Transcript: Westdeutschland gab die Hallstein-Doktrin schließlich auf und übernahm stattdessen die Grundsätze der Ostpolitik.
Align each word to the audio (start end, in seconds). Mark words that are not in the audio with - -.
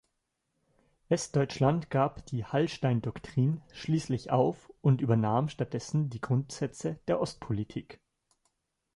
Westdeutschland 1.09 1.91
gab 1.91 2.25
die 2.25 2.43
Hallstein-Doktrin 2.43 3.61
schließlich 3.71 4.31
auf 4.31 4.73
und 4.81 4.99
übernahm 4.99 5.47
stattdessen 5.47 6.09
die 6.09 6.19
Grundsätze 6.21 6.97
der 7.07 7.21
Ostpolitik. 7.21 7.99